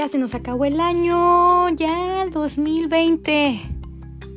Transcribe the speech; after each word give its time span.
ya 0.00 0.08
se 0.08 0.16
nos 0.16 0.34
acabó 0.34 0.64
el 0.64 0.80
año, 0.80 1.68
ya 1.76 2.24
2020. 2.32 3.60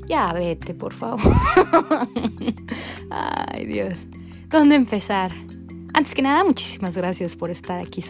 Ya 0.10 0.34
vete, 0.34 0.74
por 0.74 0.92
favor. 0.92 1.22
Ay, 3.10 3.66
Dios. 3.68 3.94
¿Dónde 4.50 4.76
empezar? 4.76 5.32
Antes 5.94 6.16
que 6.16 6.22
nada, 6.22 6.44
muchísimas 6.44 6.98
gracias 6.98 7.38
por 7.38 7.50
estar 7.50 7.80
aquí 7.80 8.04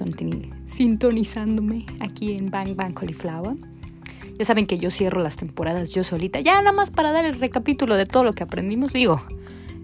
sintonizándome 0.66 1.86
aquí 2.00 2.34
en 2.34 2.50
Bang 2.50 2.76
Bang 2.76 2.96
Cauliflower. 2.96 3.56
Ya 4.40 4.46
saben 4.46 4.66
que 4.66 4.80
yo 4.80 4.90
cierro 4.90 5.22
las 5.22 5.38
temporadas 5.38 5.92
yo 5.92 6.04
solita, 6.04 6.40
ya 6.40 6.58
nada 6.58 6.72
más 6.72 6.90
para 6.90 7.12
dar 7.12 7.24
el 7.24 7.40
recapítulo 7.40 7.98
de 7.98 8.08
todo 8.08 8.24
lo 8.24 8.34
que 8.34 8.42
aprendimos. 8.42 8.94
Digo, 8.94 9.22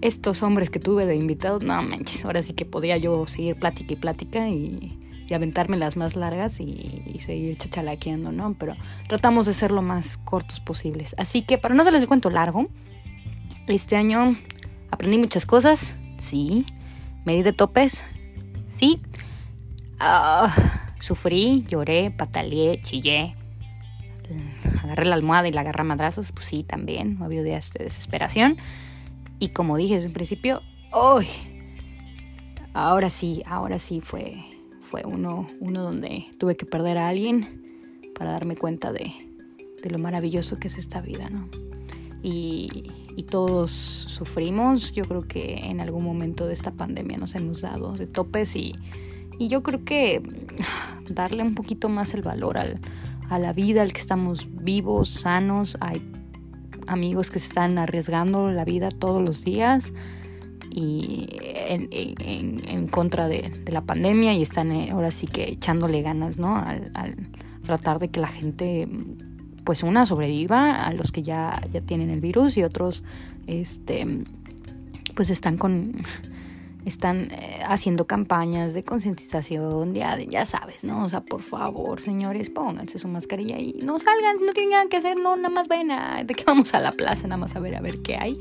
estos 0.00 0.42
hombres 0.42 0.70
que 0.70 0.80
tuve 0.80 1.06
de 1.06 1.14
invitados, 1.14 1.62
no 1.62 1.80
manches, 1.84 2.24
ahora 2.24 2.42
sí 2.42 2.52
que 2.52 2.64
podía 2.64 2.96
yo 2.96 3.28
seguir 3.28 3.54
plática 3.54 3.92
y 3.92 3.96
plática 3.96 4.48
y 4.48 4.98
y 5.30 5.34
aventarme 5.34 5.76
las 5.76 5.96
más 5.96 6.16
largas 6.16 6.58
y, 6.58 7.16
seguir 7.20 7.56
chachalaqueando, 7.56 8.32
¿no? 8.32 8.54
Pero 8.54 8.74
tratamos 9.06 9.46
de 9.46 9.52
ser 9.52 9.70
lo 9.70 9.80
más 9.80 10.18
cortos 10.18 10.58
posibles. 10.58 11.14
Así 11.18 11.42
que 11.42 11.56
para 11.56 11.74
no 11.74 11.82
hacerles 11.82 12.02
el 12.02 12.08
cuento 12.08 12.30
largo, 12.30 12.66
este 13.68 13.96
año 13.96 14.36
aprendí 14.90 15.18
muchas 15.18 15.46
cosas, 15.46 15.94
sí. 16.18 16.66
Me 17.24 17.36
di 17.36 17.42
de 17.42 17.52
topes, 17.52 18.02
sí. 18.66 19.00
Ah, 20.00 20.52
sufrí, 20.98 21.64
lloré, 21.68 22.10
pataleé, 22.10 22.82
chillé. 22.82 23.36
Agarré 24.82 25.04
la 25.04 25.14
almohada 25.14 25.46
y 25.46 25.52
la 25.52 25.60
agarré 25.60 25.82
a 25.82 25.84
madrazos, 25.84 26.32
pues 26.32 26.46
sí, 26.46 26.64
también. 26.64 27.18
No 27.20 27.26
había 27.26 27.44
días 27.44 27.72
de 27.72 27.84
desesperación. 27.84 28.56
Y 29.38 29.50
como 29.50 29.76
dije 29.76 29.94
desde 29.94 30.08
un 30.08 30.14
principio, 30.14 30.62
¡ay! 30.92 31.28
ahora 32.74 33.10
sí, 33.10 33.42
ahora 33.46 33.78
sí 33.78 34.00
fue 34.00 34.44
fue 34.90 35.04
uno, 35.06 35.46
uno 35.60 35.84
donde 35.84 36.26
tuve 36.36 36.56
que 36.56 36.66
perder 36.66 36.98
a 36.98 37.06
alguien 37.06 37.60
para 38.18 38.32
darme 38.32 38.56
cuenta 38.56 38.92
de, 38.92 39.12
lo 39.88 39.98
maravilloso 39.98 40.58
que 40.58 40.66
es 40.66 40.78
esta 40.78 41.00
vida, 41.00 41.30
¿no? 41.30 41.48
Y, 42.22 42.90
todos 43.30 43.70
sufrimos, 43.70 44.92
yo 44.92 45.04
creo 45.04 45.28
que 45.28 45.58
en 45.64 45.82
algún 45.82 46.02
momento 46.02 46.46
de 46.46 46.54
esta 46.54 46.70
pandemia 46.70 47.18
nos 47.18 47.34
hemos 47.34 47.60
dado 47.60 47.92
de 47.92 48.06
topes 48.06 48.56
y, 48.56 48.72
yo 49.38 49.62
creo 49.62 49.84
que 49.84 50.22
darle 51.10 51.42
un 51.42 51.54
poquito 51.54 51.90
más 51.90 52.14
el 52.14 52.22
valor 52.22 52.56
a 52.58 53.38
la 53.38 53.52
vida, 53.52 53.82
al 53.82 53.92
que 53.92 54.00
estamos 54.00 54.48
vivos, 54.50 55.10
sanos, 55.10 55.76
hay 55.80 56.02
amigos 56.86 57.30
que 57.30 57.38
se 57.38 57.48
están 57.48 57.78
arriesgando 57.78 58.50
la 58.50 58.64
vida 58.64 58.88
todos 58.88 59.22
los 59.22 59.44
días 59.44 59.92
y 60.70 61.28
en, 61.40 62.88
contra 62.88 63.28
de, 63.28 63.52
la 63.66 63.82
pandemia 63.82 64.32
y 64.34 64.42
están 64.42 64.72
eh, 64.72 64.90
ahora 64.92 65.10
sí 65.10 65.26
que 65.26 65.50
echándole 65.50 66.02
ganas, 66.02 66.38
¿no? 66.38 66.56
Al, 66.56 67.16
tratar 67.64 67.98
de 67.98 68.08
que 68.08 68.20
la 68.20 68.28
gente, 68.28 68.88
pues 69.64 69.82
una, 69.82 70.06
sobreviva 70.06 70.86
a 70.86 70.92
los 70.92 71.12
que 71.12 71.22
ya, 71.22 71.60
ya 71.72 71.80
tienen 71.80 72.10
el 72.10 72.20
virus 72.20 72.56
y 72.56 72.64
otros, 72.64 73.04
este, 73.46 74.24
pues 75.14 75.30
están 75.30 75.58
con 75.58 76.02
están 76.84 77.30
eh, 77.30 77.60
haciendo 77.66 78.06
campañas 78.06 78.74
de 78.74 78.84
concientización, 78.84 79.94
ya, 79.94 80.18
ya 80.18 80.46
sabes, 80.46 80.84
¿no? 80.84 81.04
O 81.04 81.08
sea, 81.08 81.20
por 81.20 81.42
favor, 81.42 82.00
señores, 82.00 82.50
pónganse 82.50 82.98
su 82.98 83.08
mascarilla 83.08 83.58
y 83.58 83.78
no 83.82 83.98
salgan, 83.98 84.36
no 84.44 84.52
tienen 84.52 84.70
nada 84.70 84.86
que 84.88 84.96
hacer, 84.96 85.18
no, 85.18 85.36
nada 85.36 85.50
más 85.50 85.68
ven 85.68 85.90
a, 85.90 86.24
de 86.24 86.34
que 86.34 86.44
vamos 86.44 86.74
a 86.74 86.80
la 86.80 86.92
plaza, 86.92 87.26
nada 87.26 87.36
más 87.36 87.54
a 87.56 87.60
ver 87.60 87.76
a 87.76 87.80
ver 87.80 88.00
qué 88.02 88.16
hay. 88.16 88.38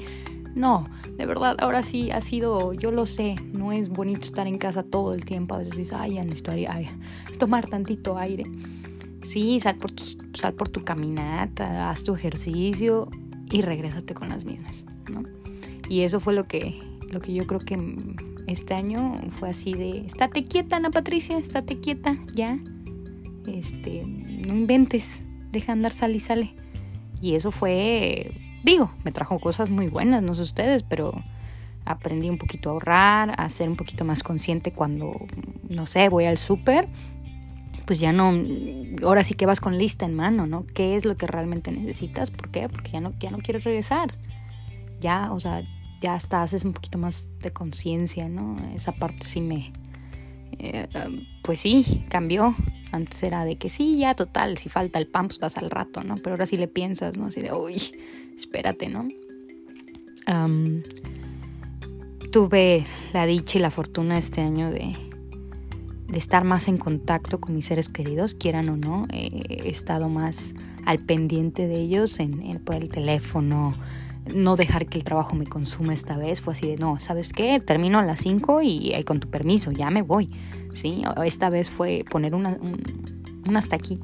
No, 0.59 0.89
de 1.15 1.25
verdad, 1.25 1.55
ahora 1.59 1.83
sí 1.83 2.11
ha 2.11 2.19
sido, 2.19 2.73
yo 2.73 2.91
lo 2.91 3.05
sé, 3.05 3.37
no 3.53 3.71
es 3.71 3.87
bonito 3.87 4.19
estar 4.19 4.45
en 4.45 4.57
casa 4.57 4.83
todo 4.83 5.13
el 5.13 5.23
tiempo. 5.23 5.55
A 5.55 5.59
veces 5.59 5.77
dices, 5.77 5.93
ay, 5.93 6.15
necesito 6.15 6.51
ay, 6.51 6.89
tomar 7.37 7.65
tantito 7.65 8.17
aire. 8.17 8.43
Sí, 9.21 9.61
sal 9.61 9.77
por, 9.77 9.93
tu, 9.93 10.03
sal 10.33 10.53
por 10.55 10.67
tu 10.67 10.83
caminata, 10.83 11.89
haz 11.89 12.03
tu 12.03 12.13
ejercicio 12.13 13.07
y 13.49 13.61
regrésate 13.61 14.13
con 14.13 14.27
las 14.27 14.43
mismas, 14.43 14.83
¿no? 15.09 15.23
Y 15.87 16.01
eso 16.01 16.19
fue 16.19 16.33
lo 16.33 16.45
que, 16.45 16.77
lo 17.09 17.21
que 17.21 17.33
yo 17.33 17.47
creo 17.47 17.61
que 17.61 17.77
este 18.47 18.73
año 18.73 19.17
fue 19.39 19.51
así 19.51 19.73
de, 19.75 19.99
estate 20.07 20.43
quieta, 20.43 20.75
Ana 20.75 20.91
Patricia, 20.91 21.37
estate 21.37 21.79
quieta, 21.79 22.17
ya. 22.35 22.59
Este, 23.47 24.03
no 24.05 24.53
inventes, 24.53 25.21
deja 25.53 25.71
andar, 25.71 25.93
sale 25.93 26.17
y 26.17 26.19
sale. 26.19 26.53
Y 27.21 27.35
eso 27.35 27.49
fue 27.49 28.48
Digo, 28.63 28.91
me 29.03 29.11
trajo 29.11 29.39
cosas 29.39 29.69
muy 29.69 29.87
buenas, 29.87 30.21
no 30.21 30.35
sé 30.35 30.41
ustedes, 30.41 30.83
pero 30.83 31.13
aprendí 31.85 32.29
un 32.29 32.37
poquito 32.37 32.69
a 32.69 32.73
ahorrar, 32.73 33.35
a 33.37 33.49
ser 33.49 33.69
un 33.69 33.75
poquito 33.75 34.05
más 34.05 34.23
consciente 34.23 34.71
cuando, 34.71 35.11
no 35.69 35.85
sé, 35.85 36.09
voy 36.09 36.25
al 36.25 36.37
súper, 36.37 36.87
pues 37.85 37.99
ya 37.99 38.11
no, 38.11 38.31
ahora 39.03 39.23
sí 39.23 39.33
que 39.33 39.47
vas 39.47 39.59
con 39.59 39.77
lista 39.77 40.05
en 40.05 40.13
mano, 40.13 40.45
¿no? 40.45 40.65
¿Qué 40.67 40.95
es 40.95 41.05
lo 41.05 41.17
que 41.17 41.25
realmente 41.25 41.71
necesitas? 41.71 42.29
¿Por 42.29 42.51
qué? 42.51 42.69
Porque 42.69 42.91
ya 42.91 43.01
no, 43.01 43.13
ya 43.19 43.31
no 43.31 43.39
quieres 43.39 43.63
regresar. 43.63 44.13
Ya, 44.99 45.31
o 45.31 45.39
sea, 45.39 45.63
ya 45.99 46.13
hasta 46.13 46.43
haces 46.43 46.65
un 46.65 46.73
poquito 46.73 46.97
más 46.97 47.31
de 47.41 47.51
conciencia, 47.51 48.29
¿no? 48.29 48.57
Esa 48.75 48.91
parte 48.91 49.25
sí 49.25 49.41
me, 49.41 49.71
eh, 50.59 50.87
pues 51.43 51.61
sí, 51.61 52.05
cambió. 52.09 52.55
Antes 52.91 53.21
era 53.23 53.45
de 53.45 53.57
que 53.57 53.69
sí, 53.69 53.97
ya 53.97 54.15
total, 54.15 54.57
si 54.57 54.69
falta 54.69 54.99
el 54.99 55.07
pan, 55.07 55.27
pues 55.27 55.39
vas 55.39 55.57
al 55.57 55.69
rato, 55.69 56.03
¿no? 56.03 56.15
Pero 56.15 56.31
ahora 56.31 56.45
sí 56.45 56.57
le 56.57 56.67
piensas, 56.67 57.17
¿no? 57.17 57.27
Así 57.27 57.41
de, 57.41 57.53
uy, 57.53 57.81
espérate, 58.37 58.89
¿no? 58.89 59.07
tuve 62.31 62.85
la 63.13 63.25
dicha 63.25 63.57
y 63.57 63.61
la 63.61 63.71
fortuna 63.71 64.19
este 64.19 64.41
año 64.41 64.69
de, 64.69 64.95
de, 66.07 66.17
estar 66.19 66.43
más 66.43 66.67
en 66.67 66.77
contacto 66.77 67.41
con 67.41 67.55
mis 67.55 67.65
seres 67.65 67.89
queridos, 67.89 68.35
quieran 68.35 68.69
o 68.69 68.77
no. 68.77 69.07
he 69.09 69.67
estado 69.67 70.07
más 70.07 70.53
al 70.85 70.99
pendiente 70.99 71.67
de 71.67 71.79
ellos 71.79 72.19
en, 72.19 72.59
por 72.59 72.75
el 72.75 72.89
teléfono, 72.89 73.75
no 74.33 74.55
dejar 74.55 74.87
que 74.87 74.97
el 74.97 75.03
trabajo 75.03 75.35
me 75.35 75.45
consuma 75.45 75.93
esta 75.93 76.17
vez. 76.17 76.41
Fue 76.41 76.53
así 76.53 76.67
de, 76.67 76.77
no, 76.77 76.99
¿sabes 76.99 77.33
qué? 77.33 77.59
Termino 77.59 77.99
a 77.99 78.05
las 78.05 78.21
5 78.21 78.61
y, 78.63 79.03
con 79.03 79.19
tu 79.19 79.29
permiso, 79.29 79.71
ya 79.71 79.89
me 79.89 80.01
voy. 80.01 80.29
¿Sí? 80.73 81.01
Esta 81.25 81.49
vez 81.49 81.69
fue 81.69 82.05
poner 82.09 82.35
una, 82.35 82.57
un 82.61 83.57
hasta 83.57 83.75
aquí 83.75 83.99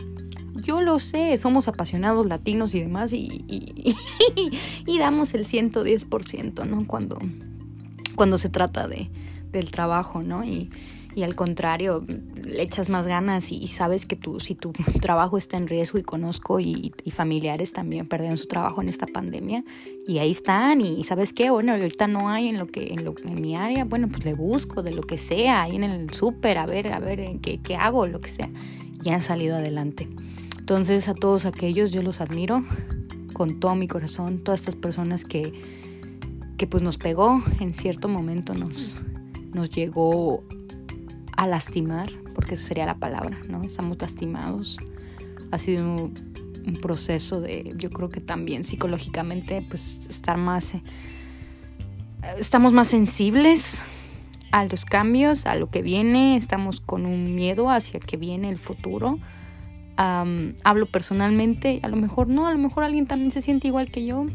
yo 0.66 0.81
lo 0.81 1.00
sé, 1.00 1.38
somos 1.38 1.68
apasionados 1.68 2.26
latinos 2.26 2.74
y 2.74 2.81
demás 2.81 3.14
y, 3.14 3.46
y, 3.48 4.98
damos 5.00 5.34
el 5.34 5.46
110%, 5.46 6.66
¿no? 6.66 6.88
Cuando, 6.88 7.20
cuando 8.16 8.38
se 8.38 8.50
trata 8.50 8.88
de, 8.88 9.09
del 9.52 9.70
trabajo, 9.70 10.24
¿no? 10.24 10.44
Y, 10.44 10.72
y 11.16 11.24
al 11.24 11.34
contrario, 11.34 12.06
le 12.44 12.62
echas 12.62 12.90
más 12.90 13.08
ganas 13.08 13.53
y, 13.53 13.68
sabes 13.68 14.06
que 14.06 14.18
tú, 14.18 14.42
si 14.42 14.53
tu 14.53 14.74
trabajo 15.02 15.38
está 15.38 15.56
en 15.56 15.68
riesgo 15.68 15.98
y 15.98 16.03
conozco 16.03 16.59
y, 16.59 16.94
familiares 17.09 17.72
también 17.72 18.09
perdieron 18.09 18.38
su 18.38 18.48
trabajo 18.48 18.81
en 18.81 18.90
esta 18.90 19.06
pandemia 19.06 19.64
y 20.06 20.18
ahí 20.18 20.31
están 20.31 20.81
y 20.81 21.06
sabes 21.06 21.31
qué, 21.31 21.50
bueno, 21.50 21.72
ahorita 21.72 22.08
no 22.08 22.30
hay 22.30 22.50
en 22.50 22.58
lo 22.58 22.68
que 22.68 22.92
en, 22.92 23.06
lo, 23.06 23.16
en 23.24 23.42
mi 23.42 23.56
área, 23.56 23.86
bueno, 23.86 24.09
pues 24.09 24.26
le 24.26 24.34
busco 24.34 24.84
de 24.84 24.92
lo 24.92 25.03
que 25.03 25.18
sea, 25.18 25.62
ahí 25.62 25.78
en 25.78 25.86
el 25.86 26.09
súper, 26.12 26.58
a 26.58 26.66
ver, 26.66 26.92
a 26.92 27.00
ver 27.00 27.40
qué, 27.42 27.59
qué 27.59 27.78
hago, 27.78 28.06
lo 28.06 28.20
que 28.20 28.30
sea, 28.30 28.50
ya 29.02 29.16
han 29.16 29.22
salido 29.22 29.56
adelante. 29.56 30.09
Entonces 30.59 31.08
a 31.08 31.14
todos 31.14 31.46
aquellos 31.46 31.92
yo 31.94 32.02
los 32.02 32.20
admiro 32.20 32.66
con 33.32 33.62
todo 33.62 33.76
mi 33.76 33.88
corazón, 33.88 34.40
todas 34.40 34.59
estas 34.62 34.76
personas 34.76 35.24
que, 35.24 35.53
que 36.58 36.68
pues 36.68 36.84
nos 36.84 36.97
pegó, 36.97 37.42
en 37.62 37.74
cierto 37.74 38.09
momento 38.09 38.53
nos, 38.53 38.96
nos 39.53 39.70
llegó 39.70 40.44
lastimar, 41.47 42.09
porque 42.33 42.56
esa 42.56 42.67
sería 42.67 42.85
la 42.85 42.95
palabra, 42.95 43.39
¿no? 43.47 43.61
Estamos 43.63 43.97
lastimados. 44.00 44.78
Ha 45.51 45.57
sido 45.57 45.85
un, 45.85 46.35
proceso 46.81 47.41
de, 47.41 47.73
yo 47.78 47.91
creo 47.91 48.09
que 48.09 48.22
también 48.22 48.63
psicológicamente, 48.63 49.63
pues 49.69 50.07
estar 50.07 50.38
más, 50.38 50.73
eh, 50.73 50.81
estamos 52.39 52.73
más 52.73 52.88
sensibles 52.88 53.84
a 54.51 54.66
los 54.66 54.84
cambios, 54.84 55.46
a 55.46 55.55
lo 55.55 55.70
que 55.70 55.84
viene, 55.84 56.37
estamos 56.37 56.81
con 56.81 57.05
un 57.05 57.35
miedo 57.35 57.70
hacia 57.70 57.99
que 57.99 58.17
viene 58.17 58.49
el 58.49 58.58
futuro 58.58 59.20
hablo 59.97 60.85
personalmente, 60.87 61.79
a 61.84 61.87
lo 61.87 61.96
mejor 61.96 62.28
no, 62.28 62.47
a 62.47 62.52
lo 62.52 62.58
mejor 62.58 62.84
alguien 62.84 63.08
también 63.08 63.31
se 63.31 63.41
siente 63.41 63.67
igual 63.67 63.91
que 63.91 64.05
yo. 64.05 64.25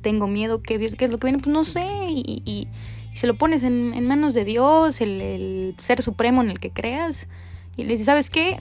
Tengo 0.00 0.26
miedo, 0.26 0.62
¿qué, 0.62 0.78
qué 0.78 1.04
es 1.06 1.10
lo 1.10 1.18
que 1.18 1.26
viene? 1.26 1.42
Pues 1.42 1.52
no 1.52 1.64
sé, 1.64 1.84
y, 2.08 2.42
y, 2.44 2.68
se 3.14 3.26
lo 3.26 3.36
pones 3.36 3.62
en, 3.62 4.06
manos 4.06 4.34
de 4.34 4.44
Dios, 4.44 5.00
el, 5.00 5.74
ser 5.78 6.02
supremo 6.02 6.42
en 6.42 6.50
el 6.50 6.60
que 6.60 6.70
creas, 6.70 7.28
y 7.76 7.84
le 7.84 7.90
dices, 7.90 8.06
¿sabes 8.06 8.30
qué? 8.30 8.58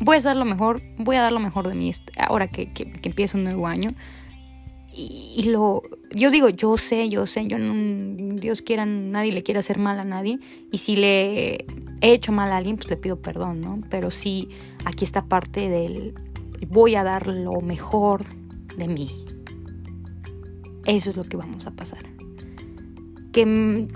Voy 0.00 0.16
a 0.16 0.20
dar 0.20 0.36
lo 0.36 0.44
mejor, 0.44 0.82
voy 0.98 1.16
a 1.16 1.22
dar 1.22 1.32
lo 1.32 1.40
mejor 1.40 1.68
de 1.68 1.74
mí 1.74 1.90
ahora 2.16 2.48
que, 2.48 2.72
que, 2.72 2.90
que 2.90 3.08
empieza 3.08 3.38
un 3.38 3.44
nuevo 3.44 3.66
año. 3.66 3.90
Y, 4.96 5.44
lo, 5.46 5.82
yo 6.12 6.30
digo, 6.30 6.48
yo 6.48 6.76
sé, 6.76 7.08
yo 7.08 7.26
sé, 7.26 7.48
yo 7.48 7.58
no, 7.58 8.36
Dios 8.36 8.62
quiera, 8.62 8.86
nadie 8.86 9.32
le 9.32 9.42
quiere 9.42 9.58
hacer 9.58 9.76
mal 9.76 9.98
a 9.98 10.04
nadie. 10.04 10.38
Y 10.70 10.78
si 10.78 10.94
le 10.94 11.64
he 12.00 12.12
hecho 12.12 12.30
mal 12.30 12.52
a 12.52 12.58
alguien, 12.58 12.76
pues 12.76 12.88
le 12.90 12.96
pido 12.96 13.20
perdón, 13.20 13.60
¿no? 13.60 13.80
Pero 13.90 14.12
sí, 14.12 14.50
aquí 14.84 15.04
está 15.04 15.24
parte 15.24 15.68
del, 15.68 16.14
voy 16.68 16.94
a 16.94 17.02
dar 17.02 17.26
lo 17.26 17.60
mejor 17.60 18.24
de 18.76 18.86
mí. 18.86 19.10
Eso 20.84 21.10
es 21.10 21.16
lo 21.16 21.24
que 21.24 21.36
vamos 21.36 21.66
a 21.66 21.72
pasar. 21.72 22.13
Que 23.34 23.88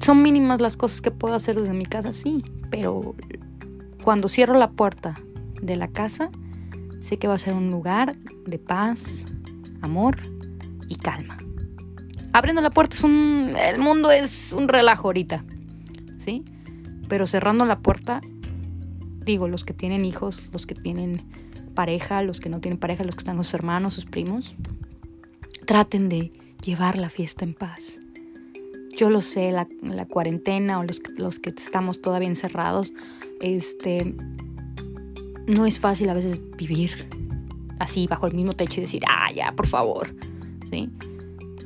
son 0.00 0.22
mínimas 0.22 0.60
las 0.60 0.76
cosas 0.76 1.00
que 1.00 1.10
puedo 1.10 1.34
hacer 1.34 1.58
desde 1.58 1.72
mi 1.72 1.86
casa, 1.86 2.12
sí, 2.12 2.42
pero 2.70 3.14
cuando 4.02 4.28
cierro 4.28 4.58
la 4.58 4.70
puerta 4.72 5.14
de 5.62 5.76
la 5.76 5.88
casa, 5.88 6.30
sé 7.00 7.18
que 7.18 7.28
va 7.28 7.34
a 7.34 7.38
ser 7.38 7.54
un 7.54 7.70
lugar 7.70 8.16
de 8.46 8.58
paz, 8.58 9.24
amor 9.80 10.16
y 10.88 10.96
calma. 10.96 11.38
Abriendo 12.32 12.62
la 12.62 12.70
puerta 12.70 12.96
es 12.96 13.04
un... 13.04 13.54
El 13.56 13.78
mundo 13.78 14.10
es 14.10 14.52
un 14.52 14.68
relajo 14.68 15.08
ahorita, 15.08 15.44
¿sí? 16.18 16.44
Pero 17.08 17.26
cerrando 17.26 17.64
la 17.64 17.78
puerta, 17.78 18.20
digo, 19.24 19.48
los 19.48 19.64
que 19.64 19.74
tienen 19.74 20.04
hijos, 20.04 20.48
los 20.52 20.66
que 20.66 20.74
tienen 20.74 21.24
pareja, 21.74 22.22
los 22.22 22.40
que 22.40 22.48
no 22.48 22.60
tienen 22.60 22.78
pareja, 22.78 23.04
los 23.04 23.14
que 23.14 23.20
están 23.20 23.36
con 23.36 23.44
sus 23.44 23.54
hermanos, 23.54 23.94
sus 23.94 24.04
primos, 24.04 24.54
traten 25.66 26.08
de 26.08 26.32
llevar 26.64 26.98
la 26.98 27.10
fiesta 27.10 27.44
en 27.44 27.54
paz. 27.54 28.00
Yo 29.00 29.08
lo 29.08 29.22
sé, 29.22 29.50
la, 29.50 29.66
cuarentena 30.04 30.78
o 30.78 30.84
los, 30.84 31.00
los 31.16 31.38
que 31.38 31.48
estamos 31.48 32.02
todavía 32.02 32.28
encerrados, 32.28 32.92
este, 33.40 34.14
no 35.46 35.64
es 35.64 35.80
fácil 35.80 36.10
a 36.10 36.12
veces 36.12 36.42
vivir 36.58 37.08
así 37.78 38.06
bajo 38.06 38.26
el 38.26 38.34
mismo 38.34 38.52
techo 38.52 38.78
y 38.78 38.82
decir, 38.82 39.02
ah, 39.08 39.32
ya, 39.34 39.52
por 39.52 39.66
favor, 39.66 40.14
¿sí? 40.68 40.90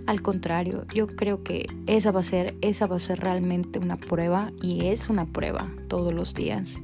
Al 0.06 0.22
contrario, 0.22 0.86
yo 0.94 1.08
creo 1.08 1.42
que 1.42 1.66
esa 1.88 2.12
va 2.12 2.20
a 2.20 2.22
ser, 2.22 2.54
esa 2.60 2.86
va 2.86 2.98
a 2.98 3.00
ser 3.00 3.18
realmente 3.18 3.80
una 3.80 3.96
prueba 3.96 4.52
y 4.62 4.86
es 4.86 5.08
una 5.08 5.26
prueba 5.26 5.72
todos 5.88 6.14
los 6.14 6.34
días 6.34 6.80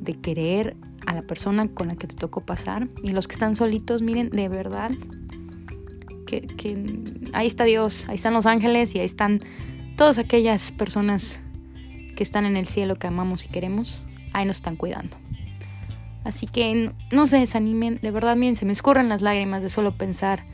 de 0.00 0.14
querer 0.14 0.76
a 1.06 1.14
la 1.14 1.22
persona 1.22 1.66
con 1.66 1.88
la 1.88 1.96
que 1.96 2.06
te 2.06 2.14
tocó 2.14 2.42
pasar. 2.42 2.86
Y 3.02 3.08
los 3.08 3.26
que 3.26 3.32
están 3.32 3.56
solitos, 3.56 4.00
miren, 4.00 4.30
de 4.30 4.48
verdad, 4.48 4.92
que, 6.26 6.46
ahí 7.32 7.46
está 7.46 7.64
Dios, 7.64 8.04
ahí 8.08 8.16
están 8.16 8.34
los 8.34 8.44
ángeles 8.44 8.94
y 8.94 8.98
ahí 8.98 9.06
están 9.06 9.40
todas 9.96 10.18
aquellas 10.18 10.72
personas 10.72 11.40
que 12.16 12.22
están 12.22 12.44
en 12.44 12.56
el 12.56 12.66
cielo 12.66 12.96
que 12.96 13.06
amamos 13.06 13.44
y 13.44 13.48
queremos, 13.48 14.04
ahí 14.32 14.44
nos 14.44 14.56
están 14.56 14.76
cuidando. 14.76 15.16
Así 16.24 16.46
que 16.46 16.92
no 17.12 17.26
se 17.26 17.38
desanimen, 17.38 18.00
de 18.02 18.10
verdad, 18.10 18.36
miren, 18.36 18.56
se 18.56 18.66
me 18.66 18.72
escurren 18.72 19.08
las 19.08 19.22
lágrimas 19.22 19.62
de 19.62 19.68
solo 19.68 19.96
pensar 19.96 20.44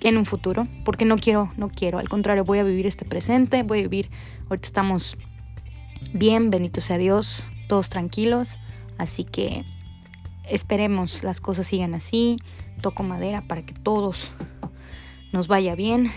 en 0.00 0.16
un 0.16 0.24
futuro, 0.24 0.66
porque 0.84 1.04
no 1.04 1.16
quiero, 1.16 1.52
no 1.56 1.68
quiero, 1.68 1.98
al 1.98 2.08
contrario, 2.08 2.44
voy 2.44 2.58
a 2.58 2.64
vivir 2.64 2.86
este 2.86 3.04
presente, 3.04 3.62
voy 3.62 3.80
a 3.80 3.82
vivir, 3.82 4.10
ahorita 4.48 4.66
estamos 4.66 5.16
bien, 6.12 6.50
bendito 6.50 6.80
sea 6.80 6.98
Dios, 6.98 7.44
todos 7.68 7.88
tranquilos, 7.88 8.58
así 8.98 9.24
que 9.24 9.64
esperemos 10.48 11.22
las 11.22 11.40
cosas 11.40 11.66
sigan 11.66 11.94
así, 11.94 12.36
toco 12.82 13.02
madera 13.02 13.42
para 13.48 13.62
que 13.64 13.72
todos 13.72 14.30
nos 15.32 15.48
vaya 15.48 15.74
bien 15.74 16.10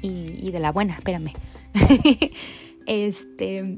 y, 0.00 0.50
de 0.50 0.58
la 0.58 0.72
buena, 0.72 0.94
espérame. 0.94 1.32
este, 2.86 3.76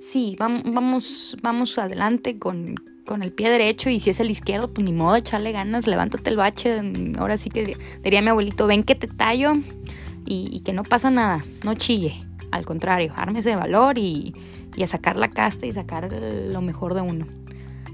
sí, 0.00 0.36
vamos, 0.38 1.36
vamos 1.42 1.78
adelante 1.78 2.38
con, 2.38 2.74
con 3.10 3.22
el 3.22 3.32
pie 3.32 3.50
derecho 3.50 3.90
y 3.90 3.98
si 3.98 4.10
es 4.10 4.20
el 4.20 4.30
izquierdo, 4.30 4.72
pues 4.72 4.84
ni 4.84 4.92
modo, 4.92 5.16
echarle 5.16 5.50
ganas, 5.50 5.88
levántate 5.88 6.30
el 6.30 6.36
bache. 6.36 6.80
Ahora 7.18 7.36
sí 7.36 7.50
que 7.50 7.76
diría 8.04 8.22
mi 8.22 8.28
abuelito, 8.28 8.66
ven 8.66 8.84
que 8.84 8.94
te 8.94 9.08
tallo 9.08 9.54
y, 10.26 10.60
que 10.60 10.72
no 10.72 10.84
pasa 10.84 11.10
nada, 11.10 11.44
no 11.64 11.74
chille. 11.74 12.14
Al 12.52 12.64
contrario, 12.64 13.12
ármese 13.16 13.50
de 13.50 13.56
valor 13.56 13.98
y, 13.98 14.32
a 14.80 14.86
sacar 14.86 15.18
la 15.18 15.28
casta 15.28 15.66
y 15.66 15.72
sacar 15.72 16.10
lo 16.12 16.62
mejor 16.62 16.94
de 16.94 17.00
uno. 17.00 17.26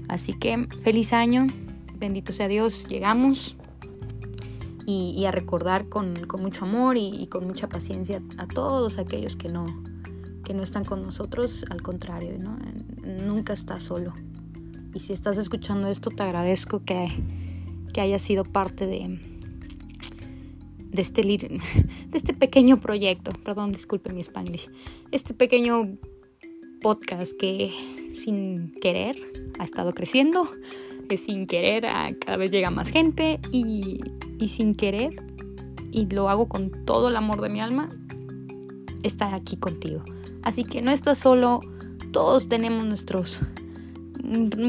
Así 0.07 0.33
que 0.33 0.67
feliz 0.83 1.11
año, 1.13 1.47
bendito 1.97 2.31
sea 2.31 2.47
Dios, 2.47 2.87
llegamos 2.87 3.55
y, 4.85 5.25
a 5.25 5.31
recordar 5.31 5.89
con, 5.89 6.13
mucho 6.39 6.63
amor 6.63 6.95
y, 6.97 7.27
con 7.27 7.45
mucha 7.45 7.67
paciencia 7.67 8.21
a 8.37 8.47
todos 8.47 8.99
aquellos 8.99 9.35
que 9.35 9.49
no, 9.49 9.65
que 10.45 10.53
no 10.53 10.63
están 10.63 10.85
con 10.85 11.01
nosotros, 11.01 11.65
al 11.69 11.81
contrario, 11.81 12.37
nunca 13.03 13.53
está 13.53 13.79
solo. 13.79 14.13
Y 14.93 15.01
si 15.01 15.11
estás 15.11 15.37
escuchando 15.37 15.89
esto, 15.89 16.09
te 16.09 16.23
agradezco 16.23 16.83
que, 16.85 17.09
que 17.93 17.99
hayas 17.99 18.21
sido 18.21 18.45
parte 18.45 18.87
de, 18.87 19.19
de, 20.79 21.01
este, 21.01 21.21
de 21.23 21.59
este 22.13 22.33
pequeño 22.33 22.79
proyecto. 22.79 23.31
Perdón, 23.43 23.73
disculpe 23.73 24.13
mi 24.13 24.21
spanglish. 24.21 24.69
Este 25.11 25.33
pequeño 25.33 25.97
podcast 26.81 27.33
que 27.37 27.73
sin 28.13 28.73
querer 28.81 29.15
ha 29.59 29.63
estado 29.65 29.93
creciendo, 29.93 30.49
que 31.07 31.17
sin 31.17 31.47
querer 31.47 31.87
cada 32.19 32.37
vez 32.37 32.51
llega 32.51 32.69
más 32.69 32.89
gente 32.89 33.39
y, 33.51 34.01
y 34.37 34.47
sin 34.49 34.75
querer, 34.75 35.15
y 35.91 36.05
lo 36.07 36.29
hago 36.29 36.47
con 36.47 36.71
todo 36.85 37.09
el 37.09 37.15
amor 37.15 37.41
de 37.41 37.49
mi 37.49 37.61
alma, 37.61 37.89
está 39.03 39.33
aquí 39.33 39.57
contigo. 39.57 40.03
Así 40.43 40.63
que 40.63 40.81
no 40.81 40.91
estás 40.91 41.17
solo, 41.17 41.61
todos 42.11 42.47
tenemos 42.49 42.85
nuestros 42.85 43.41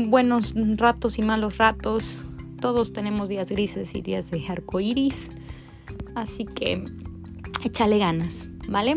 buenos 0.09 0.55
ratos 0.77 1.19
y 1.19 1.23
malos 1.23 1.59
ratos. 1.59 2.25
Todos 2.61 2.93
tenemos 2.93 3.29
días 3.29 3.49
grises 3.49 3.95
y 3.95 4.03
días 4.03 4.31
de 4.31 4.45
arco 4.49 4.81
iris. 4.81 5.31
Así 6.15 6.45
que 6.45 6.85
échale 7.65 7.99
ganas, 7.99 8.47
¿vale? 8.69 8.97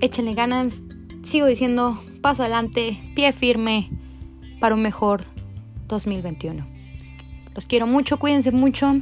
Échale 0.00 0.34
ganas. 0.34 0.82
Sigo 1.22 1.46
diciendo, 1.46 2.02
paso 2.20 2.42
adelante, 2.42 3.00
pie 3.14 3.32
firme 3.32 3.90
para 4.60 4.74
un 4.74 4.82
mejor 4.82 5.24
2021. 5.86 6.66
Los 7.54 7.66
quiero 7.66 7.86
mucho, 7.86 8.18
cuídense 8.18 8.52
mucho. 8.52 8.94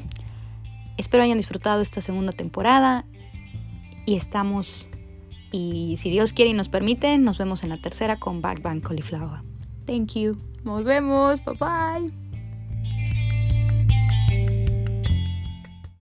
Espero 0.96 1.22
hayan 1.22 1.38
disfrutado 1.38 1.80
esta 1.80 2.00
segunda 2.00 2.32
temporada. 2.32 3.04
Y 4.04 4.16
estamos, 4.16 4.88
y 5.52 5.96
si 5.96 6.10
Dios 6.10 6.32
quiere 6.32 6.50
y 6.50 6.54
nos 6.54 6.68
permite, 6.68 7.16
nos 7.18 7.38
vemos 7.38 7.62
en 7.62 7.70
la 7.70 7.76
tercera 7.76 8.18
con 8.18 8.42
Back 8.42 8.62
Cauliflower. 8.80 9.40
Thank 9.86 10.14
you. 10.14 10.36
Nos 10.64 10.84
vemos. 10.84 11.42
Bye 11.44 11.56
bye. 11.56 12.31